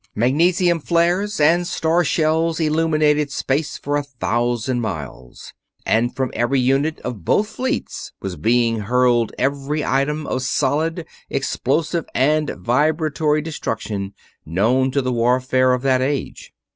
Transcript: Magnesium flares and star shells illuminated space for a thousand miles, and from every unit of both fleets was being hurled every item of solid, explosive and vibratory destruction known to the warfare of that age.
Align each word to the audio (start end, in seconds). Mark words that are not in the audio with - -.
Magnesium 0.15 0.79
flares 0.79 1.39
and 1.39 1.67
star 1.67 2.03
shells 2.03 2.59
illuminated 2.59 3.29
space 3.31 3.77
for 3.77 3.97
a 3.97 4.03
thousand 4.03 4.81
miles, 4.81 5.53
and 5.85 6.15
from 6.15 6.31
every 6.33 6.59
unit 6.59 6.99
of 7.01 7.23
both 7.23 7.47
fleets 7.49 8.11
was 8.19 8.35
being 8.35 8.79
hurled 8.79 9.31
every 9.37 9.85
item 9.85 10.25
of 10.25 10.41
solid, 10.41 11.05
explosive 11.29 12.05
and 12.15 12.49
vibratory 12.57 13.43
destruction 13.43 14.15
known 14.43 14.89
to 14.89 15.03
the 15.03 15.13
warfare 15.13 15.71
of 15.71 15.83
that 15.83 16.01
age. 16.01 16.51